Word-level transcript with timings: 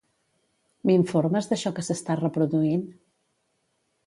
M'informes 0.89 1.49
d'això 1.51 1.75
que 1.77 1.83
s'està 1.89 2.17
reproduint? 2.23 2.83